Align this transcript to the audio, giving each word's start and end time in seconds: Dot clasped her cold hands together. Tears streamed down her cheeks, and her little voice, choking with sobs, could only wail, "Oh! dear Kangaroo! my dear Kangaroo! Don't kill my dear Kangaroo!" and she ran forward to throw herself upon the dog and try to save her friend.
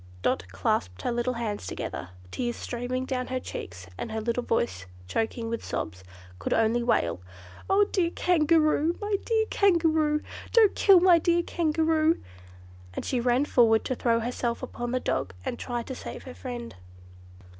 Dot 0.23 0.51
clasped 0.51 1.03
her 1.03 1.13
cold 1.21 1.35
hands 1.37 1.67
together. 1.67 2.09
Tears 2.31 2.55
streamed 2.55 3.07
down 3.07 3.27
her 3.27 3.39
cheeks, 3.39 3.85
and 3.99 4.11
her 4.11 4.19
little 4.19 4.41
voice, 4.41 4.87
choking 5.07 5.47
with 5.47 5.63
sobs, 5.63 6.03
could 6.39 6.53
only 6.55 6.81
wail, 6.81 7.19
"Oh! 7.69 7.83
dear 7.91 8.09
Kangaroo! 8.09 8.97
my 8.99 9.17
dear 9.25 9.45
Kangaroo! 9.51 10.21
Don't 10.53 10.73
kill 10.73 11.01
my 11.01 11.19
dear 11.19 11.43
Kangaroo!" 11.43 12.17
and 12.95 13.05
she 13.05 13.19
ran 13.19 13.45
forward 13.45 13.85
to 13.85 13.93
throw 13.93 14.21
herself 14.21 14.63
upon 14.63 14.89
the 14.89 14.99
dog 14.99 15.35
and 15.45 15.59
try 15.59 15.83
to 15.83 15.93
save 15.93 16.23
her 16.23 16.33
friend. 16.33 16.73